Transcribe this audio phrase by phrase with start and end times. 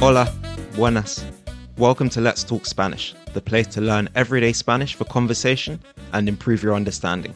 [0.00, 0.32] Hola,
[0.76, 1.24] buenas.
[1.76, 5.80] Welcome to Let's Talk Spanish, the place to learn everyday Spanish for conversation
[6.12, 7.34] and improve your understanding.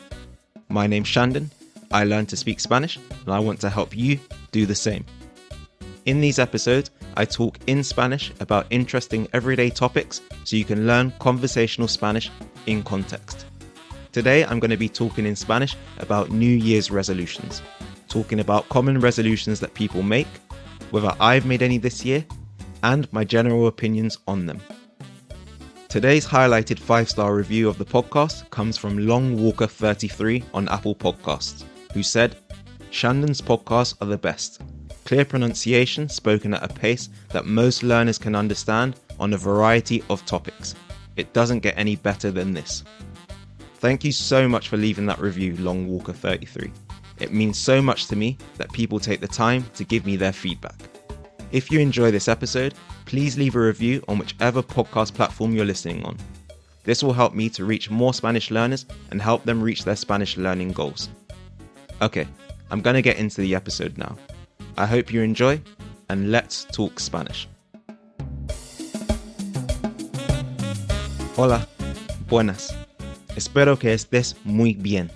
[0.69, 1.51] My name's Shandon.
[1.91, 4.21] I learned to speak Spanish, and I want to help you
[4.53, 5.05] do the same.
[6.07, 11.13] In these episodes, I talk in Spanish about interesting everyday topics so you can learn
[11.19, 12.31] conversational Spanish
[12.67, 13.45] in context.
[14.13, 17.61] Today, I'm going to be talking in Spanish about New Year's resolutions,
[18.07, 20.29] talking about common resolutions that people make,
[20.93, 22.25] whether I've made any this year,
[22.83, 24.61] and my general opinions on them.
[25.89, 32.03] Today's highlighted five star review of the podcast comes from Longwalker33 on Apple Podcasts, who
[32.03, 32.37] said,
[32.91, 34.63] Shandon's podcasts are the best.
[35.05, 40.25] Clear pronunciation spoken at a pace that most learners can understand on a variety of
[40.25, 40.75] topics.
[41.17, 42.85] It doesn't get any better than this.
[43.77, 46.71] Thank you so much for leaving that review, Longwalker33.
[47.19, 50.33] It means so much to me that people take the time to give me their
[50.33, 50.92] feedback.
[51.53, 52.73] If you enjoy this episode,
[53.05, 56.17] please leave a review on whichever podcast platform you're listening on.
[56.85, 60.39] This will help me to reach more Spanish learners and help them reach their Spanish
[60.39, 61.11] learning goals.
[62.01, 62.27] Okay,
[62.71, 64.17] I'm going to get into the episode now.
[64.79, 65.61] I hope you enjoy,
[66.09, 67.47] and let's talk Spanish.
[71.37, 71.69] Hola,
[72.29, 72.73] buenas.
[73.37, 75.11] Espero que estés muy bien.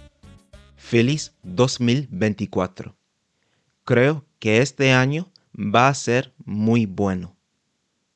[0.76, 2.94] Feliz 2024.
[3.86, 7.36] Creo que este año va a ser muy bueno.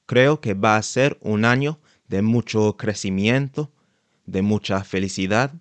[0.07, 3.73] Creo que va a ser un año de mucho crecimiento,
[4.27, 5.53] de mucha felicidad,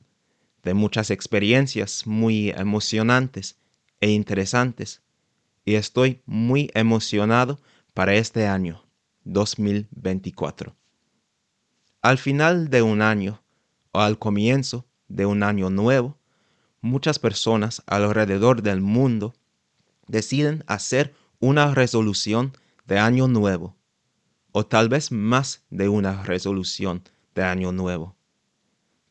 [0.64, 3.58] de muchas experiencias muy emocionantes
[4.02, 5.02] e interesantes.
[5.64, 7.60] Y estoy muy emocionado
[7.94, 8.84] para este año
[9.24, 10.76] 2024.
[12.02, 13.42] Al final de un año,
[13.92, 16.18] o al comienzo de un año nuevo,
[16.82, 19.34] muchas personas alrededor del mundo
[20.08, 22.54] deciden hacer una resolución
[22.86, 23.76] de año nuevo,
[24.52, 27.04] o tal vez más de una resolución
[27.36, 28.16] de año nuevo.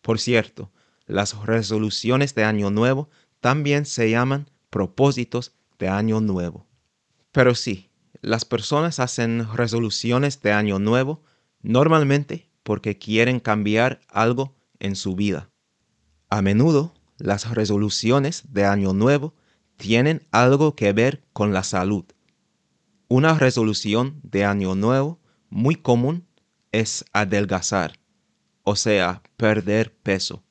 [0.03, 0.71] Por cierto,
[1.06, 3.09] las resoluciones de año nuevo
[3.41, 6.67] también se llaman propósitos de año nuevo.
[7.33, 7.91] Pero sí,
[8.21, 11.22] las personas hacen resoluciones de año nuevo
[11.62, 15.50] normalmente porque quieren cambiar algo en su vida.
[16.28, 19.34] A menudo, las resoluciones de Año Nuevo
[19.77, 22.05] tienen algo que ver con la salud.
[23.11, 26.27] Una resolución de Año Nuevo muy común
[26.73, 27.99] es adelgazar,
[28.65, 30.45] o sea, perder peso.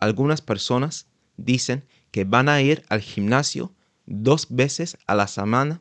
[0.00, 3.72] Algunas personas dicen que van a ir al gimnasio
[4.04, 5.80] dos veces a la semana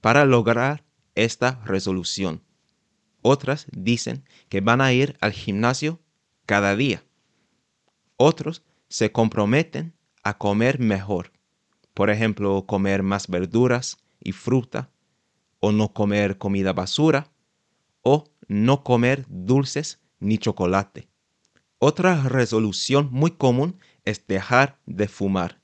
[0.00, 0.84] para lograr
[1.16, 2.44] esta resolución.
[3.20, 6.00] Otras dicen que van a ir al gimnasio
[6.46, 7.02] cada día.
[8.16, 11.32] Otros se comprometen a comer mejor.
[11.92, 14.92] Por ejemplo, comer más verduras y fruta,
[15.64, 17.32] o no comer comida basura,
[18.02, 21.08] o no comer dulces ni chocolate.
[21.78, 25.62] Otra resolución muy común es dejar de fumar.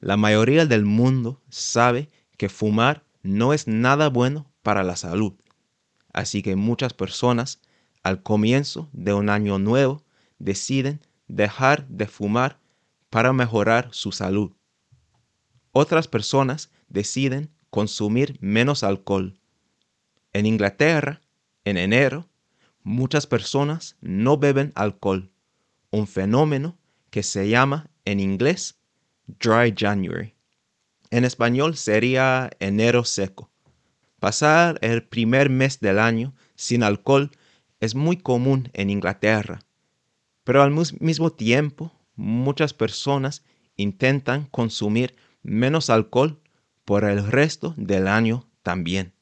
[0.00, 5.34] La mayoría del mundo sabe que fumar no es nada bueno para la salud.
[6.14, 7.60] Así que muchas personas
[8.02, 10.02] al comienzo de un año nuevo
[10.38, 12.58] deciden dejar de fumar
[13.10, 14.52] para mejorar su salud.
[15.72, 19.40] Otras personas deciden consumir menos alcohol.
[20.32, 21.22] En Inglaterra,
[21.64, 22.28] en enero,
[22.84, 25.32] muchas personas no beben alcohol,
[25.90, 26.78] un fenómeno
[27.10, 28.78] que se llama en inglés
[29.26, 30.36] Dry January.
[31.10, 33.50] En español sería enero seco.
[34.20, 37.32] Pasar el primer mes del año sin alcohol
[37.80, 39.58] es muy común en Inglaterra,
[40.44, 40.70] pero al
[41.00, 43.42] mismo tiempo muchas personas
[43.74, 46.40] intentan consumir menos alcohol
[46.84, 49.14] por el resto del año también.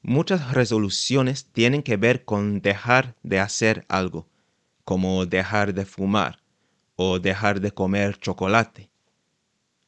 [0.00, 4.28] Muchas resoluciones tienen que ver con dejar de hacer algo,
[4.84, 6.42] como dejar de fumar
[6.96, 8.90] o dejar de comer chocolate.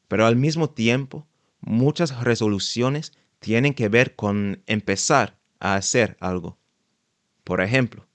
[0.07, 1.27] Pero al mismo tiempo,
[1.59, 6.57] muchas resoluciones tienen que ver con empezar a hacer algo.
[7.43, 8.07] Por ejemplo,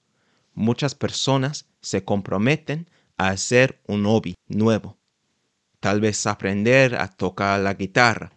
[0.53, 4.97] muchas personas se comprometen a hacer un hobby nuevo.
[5.79, 8.31] Tal vez aprender a tocar la guitarra,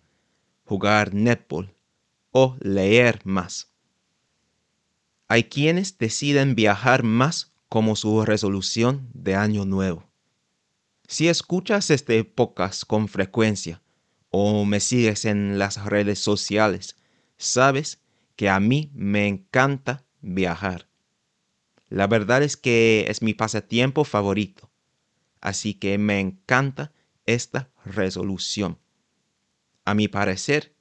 [0.64, 1.74] jugar netball
[2.30, 3.72] o leer más.
[5.28, 10.08] Hay quienes deciden viajar más como su resolución de año nuevo.
[11.06, 13.82] Si escuchas este podcast con frecuencia
[14.30, 16.96] o me sigues en las redes sociales,
[17.36, 18.00] sabes
[18.36, 20.88] que a mí me encanta viajar.
[21.88, 24.70] La verdad es que es mi pasatiempo favorito,
[25.40, 26.92] así que me encanta
[27.26, 28.78] esta resolución.
[29.84, 30.74] A mi parecer,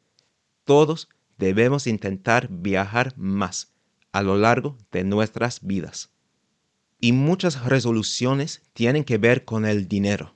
[0.63, 3.73] todos debemos intentar viajar más
[4.13, 6.09] a lo largo de nuestras vidas.
[7.01, 10.35] Y muchas resoluciones tienen que ver con el dinero.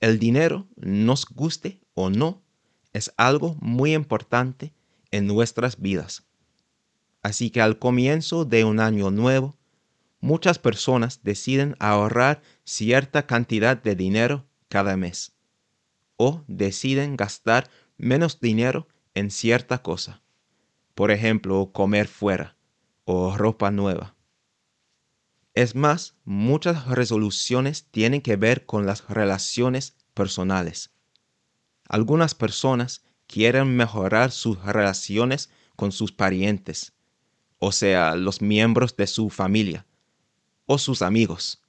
[0.00, 2.42] El dinero, nos guste o no,
[2.94, 4.72] es algo muy importante
[5.10, 6.24] en nuestras vidas.
[7.22, 9.58] Así que al comienzo de un año nuevo,
[10.20, 15.35] muchas personas deciden ahorrar cierta cantidad de dinero cada mes
[16.16, 20.22] o deciden gastar menos dinero en cierta cosa.
[20.94, 22.56] Por ejemplo, comer fuera
[23.04, 24.16] o ropa nueva.
[25.54, 30.90] Es más, muchas resoluciones tienen que ver con las relaciones personales.
[31.88, 36.92] Algunas personas quieren mejorar sus relaciones con sus parientes,
[37.58, 39.86] o sea, los miembros de su familia,
[40.66, 41.62] o sus amigos.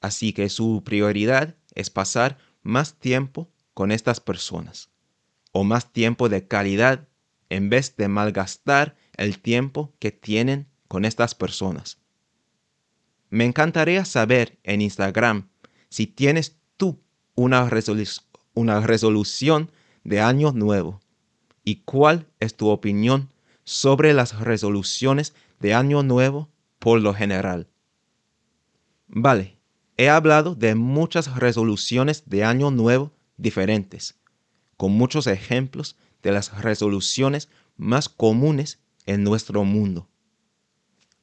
[0.00, 4.90] Así que su prioridad es pasar más tiempo con estas personas,
[5.52, 7.08] o más tiempo de calidad
[7.48, 11.98] en vez de malgastar el tiempo que tienen con estas personas.
[13.30, 15.48] Me encantaría saber en Instagram
[15.88, 17.02] si tienes tú
[17.34, 17.68] una,
[18.54, 19.70] una resolución
[20.04, 21.00] de año nuevo
[21.64, 23.32] y cuál es tu opinión
[23.64, 27.68] sobre las resoluciones de año nuevo por lo general.
[29.06, 29.58] Vale,
[29.96, 34.18] he hablado de muchas resoluciones de año nuevo diferentes,
[34.76, 40.08] con muchos ejemplos de las resoluciones más comunes en nuestro mundo.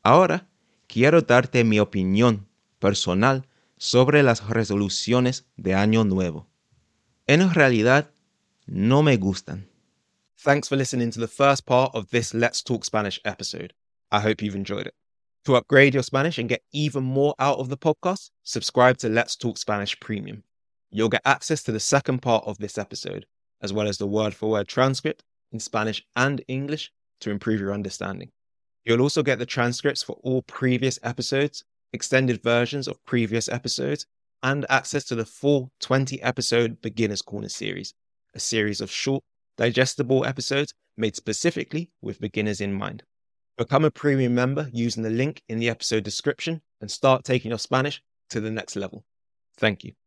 [0.04, 0.48] Ahora
[0.88, 2.48] quiero darte mi opinión
[2.80, 6.48] personal sobre las resoluciones de Año Nuevo.
[7.28, 8.12] En realidad,
[8.66, 9.70] no me gustan.
[10.38, 13.74] Thanks for listening to the first part of this Let's Talk Spanish episode.
[14.12, 14.94] I hope you've enjoyed it.
[15.46, 19.36] To upgrade your Spanish and get even more out of the podcast, subscribe to Let's
[19.36, 20.44] Talk Spanish Premium.
[20.92, 23.26] You'll get access to the second part of this episode,
[23.62, 26.92] as well as the word for word transcript in Spanish and English
[27.22, 28.32] to improve your understanding.
[28.86, 31.64] You'll also get the transcripts for all previous episodes,
[31.94, 34.06] extended versions of previous episodes,
[34.42, 37.94] and access to the full 20 episode Beginner's Corner series,
[38.34, 39.24] a series of short,
[39.58, 43.04] digestible episodes made specifically with beginners in mind.
[43.58, 47.60] Become a premium member using the link in the episode description and start taking your
[47.60, 49.04] Spanish to the next level.
[49.58, 49.99] Thank you.